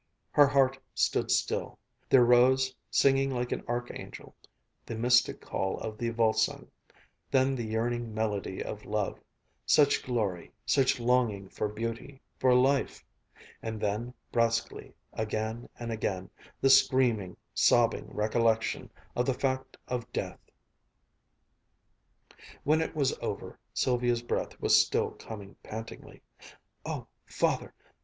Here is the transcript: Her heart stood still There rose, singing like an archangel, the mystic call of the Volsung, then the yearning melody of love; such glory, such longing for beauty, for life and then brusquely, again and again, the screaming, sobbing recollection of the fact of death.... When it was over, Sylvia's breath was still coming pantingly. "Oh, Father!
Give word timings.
Her 0.31 0.47
heart 0.47 0.79
stood 0.95 1.29
still 1.29 1.77
There 2.09 2.25
rose, 2.25 2.73
singing 2.89 3.29
like 3.29 3.51
an 3.51 3.63
archangel, 3.67 4.35
the 4.83 4.95
mystic 4.95 5.39
call 5.39 5.77
of 5.77 5.99
the 5.99 6.09
Volsung, 6.09 6.71
then 7.29 7.53
the 7.53 7.67
yearning 7.67 8.11
melody 8.11 8.63
of 8.63 8.83
love; 8.85 9.19
such 9.63 10.01
glory, 10.03 10.51
such 10.65 10.99
longing 10.99 11.49
for 11.49 11.67
beauty, 11.67 12.19
for 12.39 12.55
life 12.55 13.05
and 13.61 13.79
then 13.79 14.15
brusquely, 14.31 14.95
again 15.13 15.69
and 15.77 15.91
again, 15.91 16.31
the 16.61 16.69
screaming, 16.71 17.37
sobbing 17.53 18.11
recollection 18.11 18.89
of 19.15 19.27
the 19.27 19.35
fact 19.35 19.77
of 19.87 20.11
death.... 20.11 20.39
When 22.63 22.81
it 22.81 22.95
was 22.95 23.15
over, 23.19 23.59
Sylvia's 23.71 24.23
breath 24.23 24.59
was 24.59 24.75
still 24.83 25.11
coming 25.11 25.57
pantingly. 25.63 26.23
"Oh, 26.87 27.05
Father! 27.27 27.75